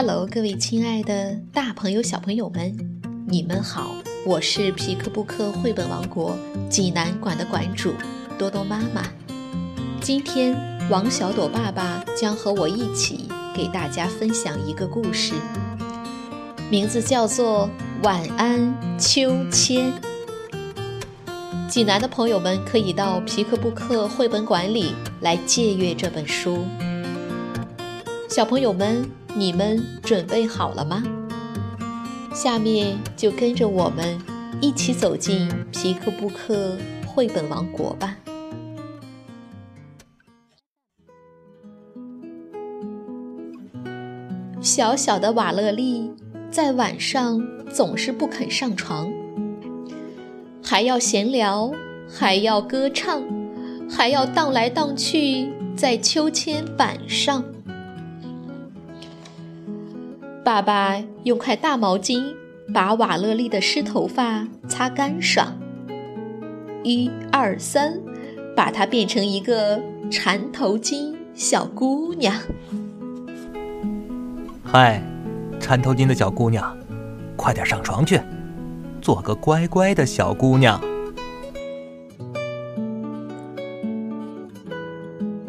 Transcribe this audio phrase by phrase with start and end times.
[0.00, 2.72] Hello，各位亲爱的大朋友、小朋友们，
[3.26, 3.96] 你们好！
[4.24, 6.38] 我是皮克布克绘本王国
[6.70, 7.92] 济南馆的馆主
[8.38, 9.02] 多多妈妈。
[10.00, 10.56] 今天，
[10.88, 15.34] 王小朵爸爸将和我一起给大家分享一个故事，
[16.70, 17.68] 名字叫做
[18.04, 19.92] 《晚安秋千》。
[21.68, 26.64] 济南的朋友们可以到皮克布克绘本馆里来借阅这本书。
[28.28, 29.04] 小朋友们。
[29.38, 31.00] 你们准备好了吗？
[32.34, 34.18] 下面就跟着我们
[34.60, 38.16] 一起走进皮克布克绘本王国吧。
[44.60, 46.10] 小小的瓦勒利
[46.50, 47.40] 在晚上
[47.72, 49.08] 总是不肯上床，
[50.64, 51.70] 还要闲聊，
[52.12, 53.22] 还要歌唱，
[53.88, 57.44] 还要荡来荡去在秋千板上。
[60.48, 62.34] 爸爸用块大毛巾
[62.72, 65.54] 把瓦勒丽的湿头发擦干爽。
[66.82, 68.00] 一二三，
[68.56, 69.78] 把她变成一个
[70.10, 72.34] 缠头巾小姑娘。
[74.64, 75.02] 嗨，
[75.60, 76.74] 缠头巾的小姑娘，
[77.36, 78.18] 快点上床去，
[79.02, 80.80] 做个乖乖的小姑娘。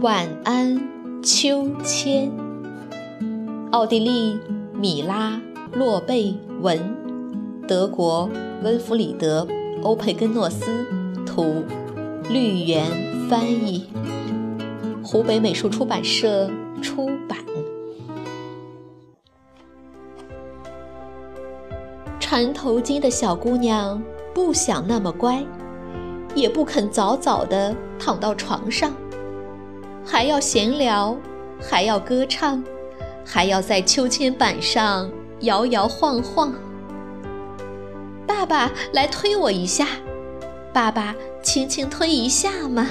[0.02, 0.77] 晚安，
[1.23, 2.30] 秋千。
[3.72, 4.38] 奥地利。
[4.80, 5.31] 米拉·
[5.77, 6.80] 洛贝文，
[7.67, 8.30] 德国
[8.63, 9.45] 温弗里德·
[9.83, 10.86] 欧佩根诺斯
[11.25, 11.66] 图，
[12.30, 12.86] 绿园
[13.30, 13.89] 翻译，
[15.03, 16.49] 湖北美术出版社
[16.81, 17.38] 出版。
[22.17, 24.02] 缠头巾的小姑娘
[24.33, 25.43] 不想那么乖，
[26.33, 28.93] 也不肯早早的躺到床上，
[30.05, 31.17] 还要闲聊，
[31.59, 32.64] 还要歌唱。
[33.31, 35.08] 还要在秋千板上
[35.41, 36.52] 摇摇晃晃。
[38.25, 39.86] 爸爸来推我一下，
[40.73, 42.87] 爸爸轻轻推一下嘛。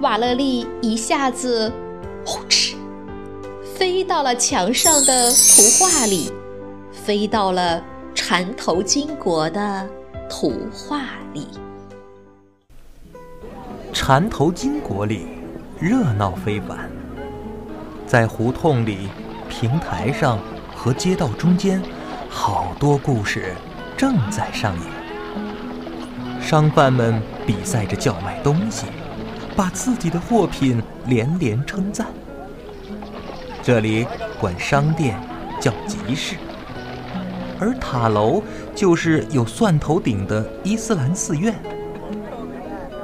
[0.00, 1.70] 瓦勒丽一下子
[2.24, 2.74] 呼哧
[3.76, 6.32] 飞到了墙上的图画里，
[6.90, 9.86] 飞到了缠头巾国的
[10.30, 11.02] 图画
[11.34, 11.48] 里。
[13.92, 15.26] 缠头巾国里
[15.78, 16.90] 热闹非凡。
[18.06, 19.08] 在胡同里、
[19.48, 20.38] 平台上
[20.74, 21.82] 和街道中间，
[22.28, 23.54] 好多故事
[23.96, 25.04] 正在上演。
[26.40, 28.86] 商贩们比赛着叫卖东西，
[29.56, 32.06] 把自己的货品连连称赞。
[33.62, 34.06] 这里
[34.38, 35.18] 管商店
[35.58, 36.36] 叫集市，
[37.58, 38.42] 而塔楼
[38.74, 41.54] 就是有蒜头顶的伊斯兰寺院。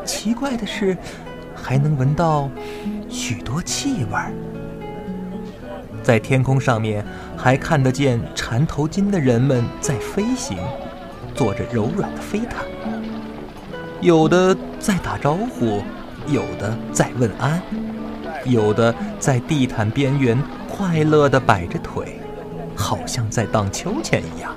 [0.05, 0.97] 奇怪的是，
[1.55, 2.51] 还能闻到
[3.09, 4.33] 许多气味儿。
[6.11, 7.07] 在天空上面，
[7.37, 10.59] 还看得见缠头巾的人们在飞行，
[11.37, 12.65] 坐着柔软的飞毯。
[14.01, 15.81] 有的在打招呼，
[16.27, 17.63] 有的在问安，
[18.45, 20.37] 有的在地毯边缘
[20.69, 22.21] 快乐地摆着腿，
[22.75, 24.53] 好像在荡秋千一样。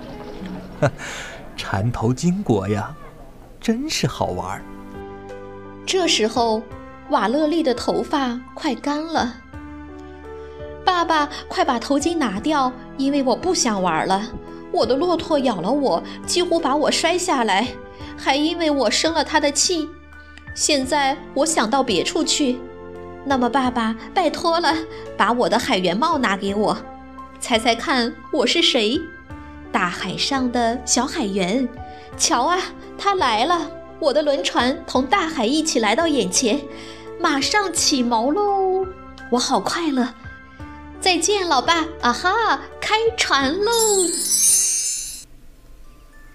[1.55, 2.91] 缠头巾国呀，
[3.61, 4.59] 真是好玩。
[5.85, 6.63] 这时候，
[7.11, 9.35] 瓦勒丽的头发快干了。
[10.85, 14.29] 爸爸，快把头巾拿掉，因为我不想玩了。
[14.71, 17.67] 我的骆驼咬了我，几乎把我摔下来，
[18.17, 19.89] 还因为我生了他的气。
[20.55, 22.59] 现在我想到别处去。
[23.25, 24.75] 那么，爸爸，拜托了，
[25.15, 26.77] 把我的海员帽拿给我。
[27.39, 28.99] 猜猜看，我是谁？
[29.71, 31.67] 大海上的小海员。
[32.17, 32.59] 瞧啊，
[32.97, 33.71] 他来了！
[33.99, 36.61] 我的轮船同大海一起来到眼前，
[37.19, 38.85] 马上起锚喽！
[39.31, 40.09] 我好快乐。
[41.03, 41.85] 再见，老爸！
[42.01, 43.71] 啊哈，开船喽！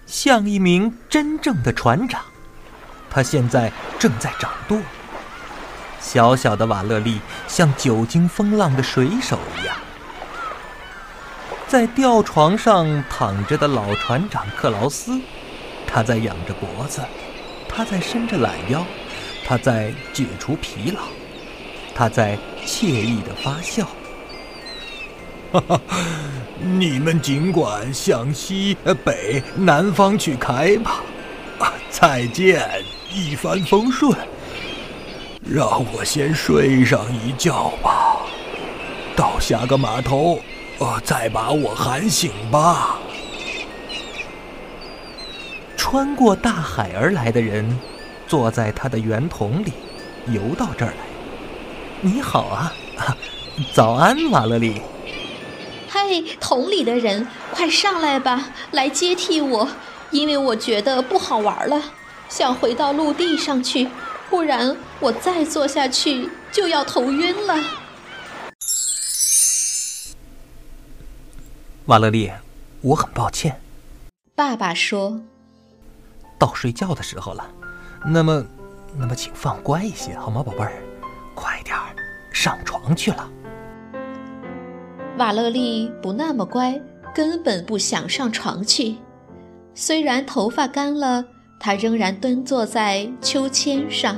[0.04, 2.20] 像一名真正的船长，
[3.08, 4.78] 他现在正在掌舵。
[5.98, 9.74] 小小的瓦勒丽像久经风浪的水手一样，
[11.66, 15.18] 在吊床上躺着的老船长克劳斯，
[15.86, 17.00] 他在仰着脖子，
[17.70, 18.84] 他在伸着懒腰，
[19.46, 21.00] 他在解除疲劳，
[21.94, 23.88] 他在惬意的发笑。
[25.50, 25.80] 哈哈，
[26.60, 31.02] 你们尽管向西北、南方去开吧。
[31.58, 32.68] 啊，再见，
[33.12, 34.14] 一帆风顺。
[35.42, 38.18] 让我先睡上一觉吧，
[39.16, 40.38] 到下个码头，
[40.78, 42.98] 呃，再把我喊醒吧。
[45.76, 47.78] 穿过大海而来的人，
[48.26, 49.72] 坐在他的圆筒里，
[50.26, 51.04] 游到这儿来。
[52.02, 52.72] 你好啊，
[53.72, 54.82] 早安，瓦勒里。
[56.10, 59.68] 嘿，桶里的人，快上来吧，来接替我，
[60.10, 61.82] 因为我觉得不好玩了，
[62.30, 63.90] 想回到陆地上去，
[64.30, 67.62] 不然我再坐下去就要头晕了。
[71.84, 72.32] 瓦勒利，
[72.80, 73.60] 我很抱歉。
[74.34, 75.20] 爸爸说
[76.40, 77.46] ：“到睡觉的时候了，
[78.06, 78.42] 那么，
[78.96, 80.82] 那么请放乖一些好吗，宝贝儿？
[81.34, 81.94] 快点儿
[82.32, 83.28] 上床去了。”
[85.18, 86.80] 瓦勒利不那么乖，
[87.12, 88.94] 根本不想上床去。
[89.74, 91.24] 虽然头发干了，
[91.58, 94.16] 他仍然蹲坐在秋千上。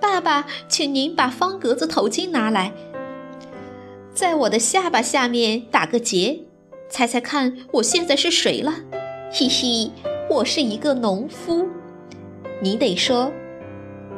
[0.00, 2.72] 爸爸，请您把方格子头巾拿来，
[4.12, 6.40] 在我的下巴下面打个结。
[6.90, 8.74] 猜猜看，我现在是谁了？
[9.32, 9.90] 嘿嘿，
[10.28, 11.66] 我是一个农夫。
[12.60, 13.32] 你得说，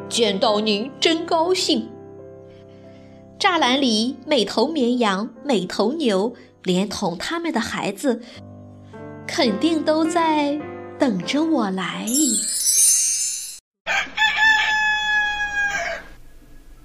[0.08, 1.88] 见到您真高兴。
[3.38, 8.22] 栅栏里每头绵羊、每头牛，连同他们的孩子，
[9.26, 10.58] 肯定都在
[10.98, 12.06] 等着我来。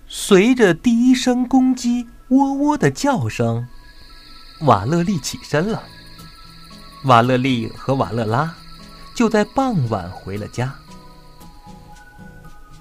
[0.07, 3.68] 随着第一声公鸡喔喔的叫声，
[4.62, 5.84] 瓦勒利起身了。
[7.06, 8.54] 瓦勒利和瓦勒拉
[9.16, 10.75] 就在傍晚回了家。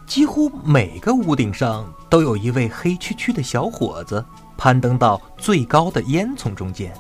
[0.08, 4.25] 几乎每个屋顶上都有一位黑黢黢的小伙子
[4.56, 6.93] 攀登到最高的烟囱中间。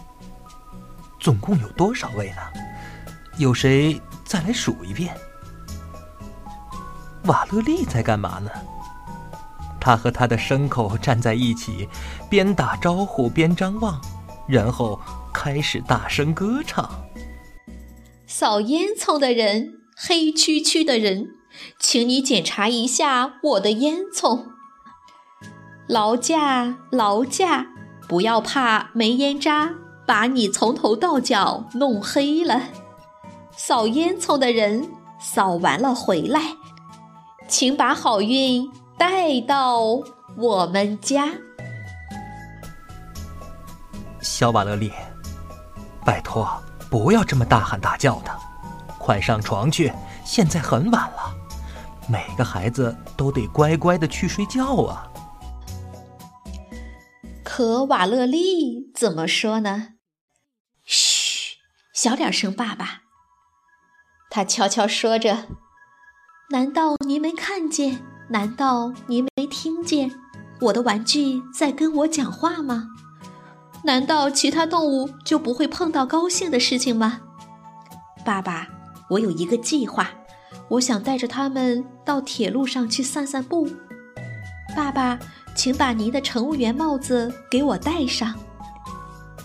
[1.18, 2.36] 总共有多少位呢？
[3.38, 5.16] 有谁再来数一遍？
[7.24, 8.50] 瓦勒利在干嘛呢？
[9.80, 11.88] 他和他的牲口站在一起，
[12.28, 13.98] 边打招呼边张望，
[14.46, 15.00] 然后
[15.32, 16.88] 开始大声歌唱。
[18.26, 21.37] 扫烟囱的人，黑黢黢的人。
[21.78, 24.44] 请你检查一下我的烟囱，
[25.86, 27.66] 劳驾劳驾，
[28.08, 29.74] 不要怕煤烟渣
[30.06, 32.62] 把你从头到脚弄黑了。
[33.56, 34.88] 扫烟囱的人
[35.20, 36.40] 扫完了回来，
[37.48, 39.80] 请把好运带到
[40.36, 41.28] 我们家。
[44.20, 44.92] 小瓦勒利，
[46.04, 46.48] 拜托
[46.90, 48.30] 不要这么大喊大叫的，
[48.98, 49.92] 快上床去，
[50.24, 51.34] 现在很晚了。
[52.10, 55.06] 每个孩子都得乖乖的去睡觉啊！
[57.44, 59.88] 可瓦勒利怎么说呢？
[60.84, 61.56] 嘘，
[61.92, 63.02] 小点声，爸爸。
[64.30, 65.48] 他悄悄说着
[66.50, 68.02] ：“难道您没看见？
[68.30, 70.10] 难道您没听见？
[70.60, 72.88] 我的玩具在跟我讲话吗？
[73.84, 77.20] 难道其他动物就不会碰到高兴的事情吗？
[78.24, 78.66] 爸爸，
[79.10, 80.10] 我有一个计划。”
[80.68, 83.68] 我想带着他们到铁路上去散散步。
[84.76, 85.18] 爸爸，
[85.54, 88.34] 请把您的乘务员帽子给我戴上。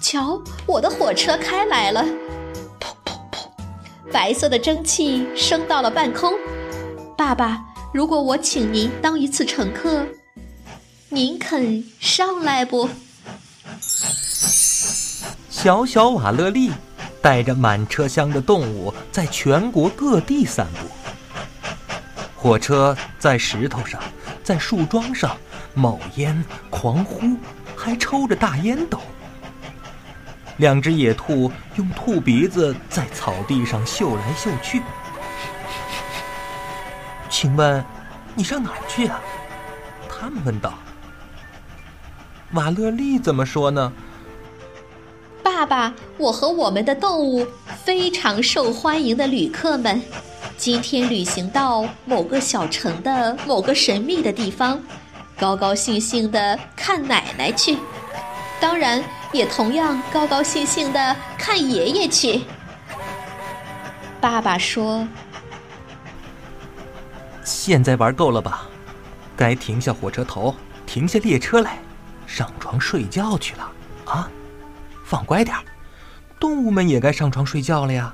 [0.01, 2.03] 瞧，我的火车开来了，
[2.79, 6.33] 噗噗噗，白色的蒸汽升到了半空。
[7.17, 10.05] 爸爸，如果我请您当一次乘客，
[11.07, 12.89] 您肯上来不？
[15.49, 16.69] 小小瓦勒利
[17.21, 21.02] 带着满车厢的动物，在全国各地散步。
[22.43, 24.01] 火车在石头上，
[24.43, 25.37] 在树桩上
[25.73, 27.37] 冒烟、狂呼，
[27.73, 28.99] 还抽着大烟斗。
[30.57, 34.81] 两只野兔用兔鼻子在草地上嗅来嗅去。
[37.29, 37.81] 请问，
[38.35, 39.21] 你上哪儿去啊？
[40.09, 40.73] 他们问道。
[42.51, 43.93] 瓦勒利怎么说呢？
[45.41, 47.47] 爸爸，我和我们的动物
[47.85, 50.01] 非常受欢迎的旅客们。
[50.57, 54.81] 今天旅行到某个小城的某个神秘的地方，
[55.37, 57.77] 高高兴兴的看奶奶去，
[58.61, 62.43] 当然也同样高高兴兴的看爷爷去。
[64.21, 65.05] 爸爸说
[67.43, 68.69] ：“现在玩够了吧？
[69.35, 70.55] 该停下火车头，
[70.85, 71.77] 停下列车来，
[72.25, 73.69] 上床睡觉去了
[74.05, 74.29] 啊！
[75.03, 75.63] 放乖点儿，
[76.39, 78.13] 动物们也该上床睡觉了呀。”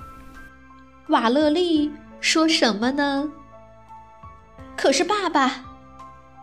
[1.10, 1.92] 瓦勒利。
[2.22, 3.30] 说什么呢？
[4.76, 5.66] 可是爸爸，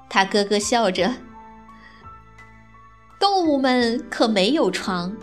[0.09, 1.12] 他咯咯笑着。
[3.18, 5.16] 动物们可没有床，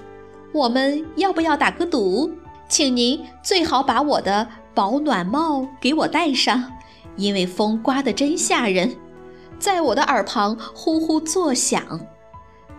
[0.51, 2.31] 我们要不要打个赌？
[2.67, 6.71] 请您最好把我的保暖帽给我戴上，
[7.17, 8.95] 因为风刮得真吓人，
[9.59, 11.99] 在我的耳旁呼呼作响。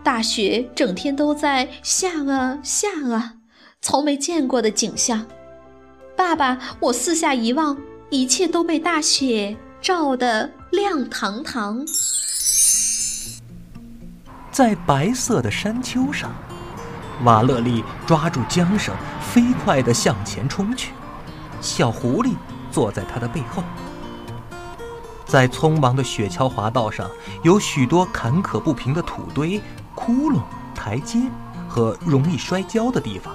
[0.02, 3.34] 大雪整天都在下啊下啊，
[3.80, 5.26] 从没见过的景象。
[6.16, 7.76] 爸爸，我四下一望，
[8.08, 11.84] 一切都被大雪照得亮堂堂。
[14.52, 16.30] 在白色的山丘上，
[17.24, 20.92] 瓦勒利抓住缰绳，飞快地向前冲去。
[21.60, 22.34] 小狐狸
[22.70, 23.64] 坐在他的背后。
[25.26, 27.10] 在匆忙的雪橇滑道上，
[27.42, 29.60] 有许多坎坷不平的土堆、
[29.96, 30.40] 窟窿、
[30.76, 31.18] 台阶
[31.68, 33.34] 和容易摔跤的地方。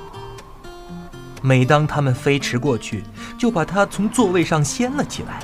[1.42, 3.04] 每当他们飞驰过去，
[3.38, 5.40] 就把他从座位上掀了起来。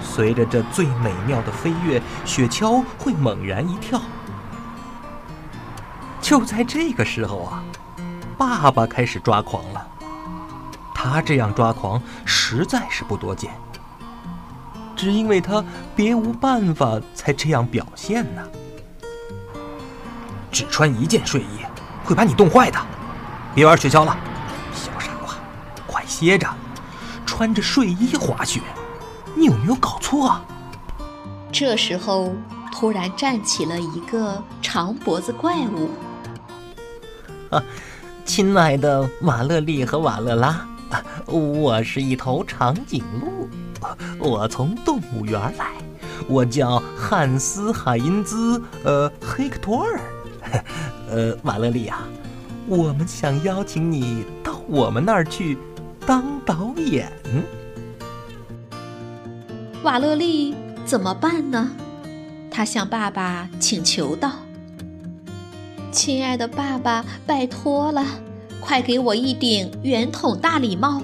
[0.00, 4.00] 随着这最美妙的飞跃，雪橇会猛然一跳。
[6.20, 7.62] 就在这个时候啊，
[8.38, 9.86] 爸爸开始抓狂了。
[10.94, 13.50] 他这样抓狂实在是不多见，
[14.96, 15.62] 只因为他
[15.94, 18.42] 别无办法才这样表现呢。
[20.50, 21.58] 只穿一件睡衣
[22.04, 22.78] 会把你冻坏的，
[23.54, 24.16] 别玩雪橇了，
[26.24, 26.48] 快歇着，
[27.26, 28.58] 穿着睡衣滑雪，
[29.34, 30.42] 你有没有搞错啊？
[31.52, 32.32] 这时候，
[32.72, 35.90] 突然站起了一个长脖子怪物。
[37.50, 37.62] 啊，
[38.24, 40.66] 亲爱的瓦勒利和瓦勒拉。
[41.26, 43.48] 我是一头长颈鹿，
[44.18, 45.72] 我从动物园来，
[46.26, 50.00] 我叫汉斯·海因兹，呃，黑克托尔，
[51.10, 52.02] 呃，瓦勒利啊，
[52.66, 55.58] 我们想邀请你到我们那儿去
[56.06, 57.10] 当导演。
[59.82, 61.70] 瓦勒利怎么办呢？
[62.50, 64.30] 他向爸爸请求道
[65.90, 68.04] ：“亲爱的爸爸，拜托了。”
[68.60, 71.02] 快给我一顶圆筒大礼帽，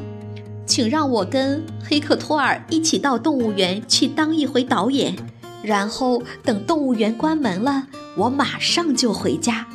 [0.65, 5.15] 请让我跟黑克托尔一起到动物园去当一回导演，
[5.63, 9.67] 然后等动物园关门了，我马上就回家。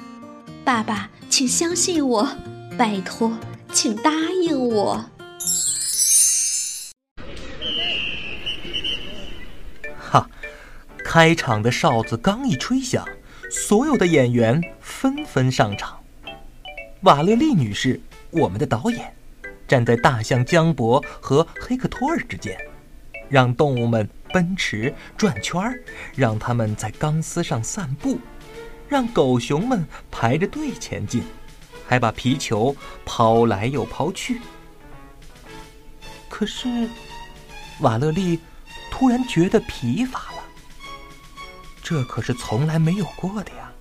[0.63, 2.27] 爸爸，请相信我，
[2.75, 3.33] 拜托，
[3.71, 5.05] 请答应我。
[11.15, 13.07] 开场的哨子刚一吹响，
[13.49, 15.97] 所有的演员纷纷上场。
[17.03, 19.15] 瓦勒利女士，我们的导演，
[19.65, 22.59] 站在大象江博和黑克托尔之间，
[23.29, 25.79] 让动物们奔驰转圈儿，
[26.17, 28.19] 让他们在钢丝上散步，
[28.89, 31.23] 让狗熊们排着队前进，
[31.87, 34.41] 还把皮球抛来又抛去。
[36.27, 36.89] 可是，
[37.79, 38.37] 瓦勒利
[38.91, 40.25] 突然觉得疲乏，
[41.87, 43.71] 这可是从来没有过的呀！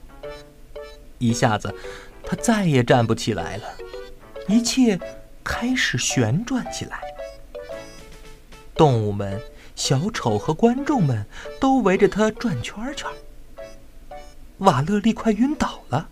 [1.17, 1.75] 一下子。
[2.27, 3.77] 他再也站不起来了，
[4.49, 4.99] 一切
[5.43, 7.01] 开始旋转起来。
[8.75, 9.41] 动物们、
[9.77, 11.27] 小丑和观众们
[11.61, 13.11] 都围着他转圈圈。
[14.59, 16.09] 瓦勒利快晕倒了。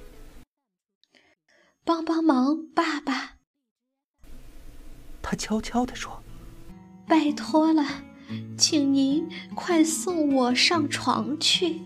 [1.82, 3.37] 帮帮忙，爸爸！
[5.22, 6.22] 他悄悄地说
[7.08, 7.82] ：“拜托了，
[8.56, 11.82] 请您快送我上床去。”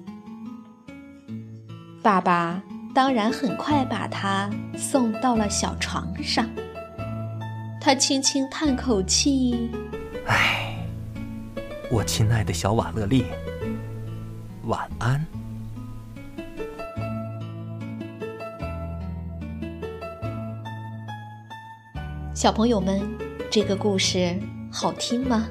[2.02, 2.62] 爸爸。
[2.94, 6.48] 当然，很快把他送到了小床上。
[7.78, 9.70] 他轻轻叹口气
[10.24, 10.78] ：“唉，
[11.90, 13.26] 我亲爱的小瓦勒利，
[14.64, 15.22] 晚安。”
[22.34, 23.06] 小朋友们，
[23.50, 24.34] 这个故事
[24.72, 25.46] 好听吗？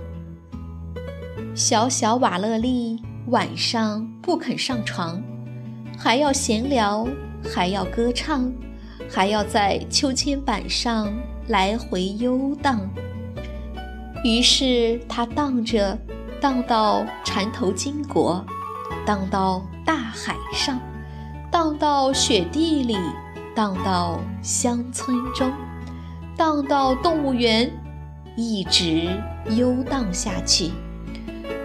[1.55, 5.24] 小小瓦勒利晚上不肯上床，
[5.97, 7.07] 还要闲聊。
[7.47, 8.51] 还要歌唱，
[9.07, 11.13] 还要在秋千板上
[11.47, 12.81] 来回游荡。
[14.24, 15.95] 于是他荡着，
[16.41, 18.43] 荡到缠头金国，
[19.05, 20.79] 荡到大海上，
[21.51, 22.97] 荡到雪地里，
[23.53, 25.53] 荡到乡村中，
[26.35, 27.71] 荡到动物园，
[28.35, 29.07] 一直
[29.55, 30.71] 游荡下去，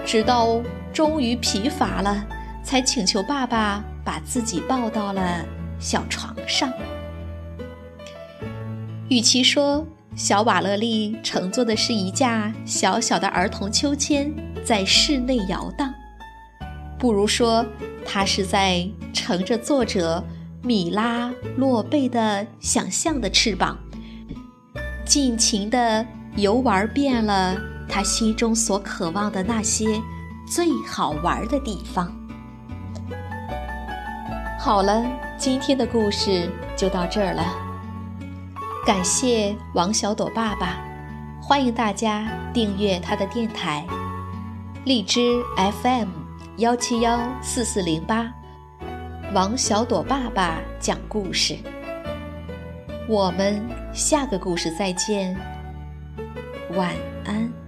[0.05, 2.27] 直到终于疲乏了，
[2.63, 5.45] 才请求爸爸把自己抱到了。
[5.83, 6.71] 小床上，
[9.09, 14.31] 与其说小瓦勒利乘坐的是一架小小的儿童秋千
[14.63, 15.91] 在室内摇荡，
[16.99, 17.65] 不如说
[18.05, 20.23] 他是在乘着作者
[20.63, 23.79] 米拉洛贝的想象的翅膀，
[25.07, 26.05] 尽情的
[26.37, 27.59] 游玩遍了
[27.91, 30.01] 他心中所渴望的那些
[30.47, 32.11] 最好玩的地方。
[34.59, 35.05] 好了。
[35.41, 37.43] 今天的故事就到这儿了，
[38.85, 40.77] 感谢王小朵爸爸，
[41.41, 43.87] 欢迎大家订阅他的电台，
[44.85, 45.43] 荔枝
[45.83, 46.09] FM
[46.59, 48.31] 幺七幺四四零八，
[49.33, 51.57] 王小朵爸爸讲故事，
[53.09, 55.35] 我们下个故事再见，
[56.77, 56.95] 晚
[57.25, 57.60] 安。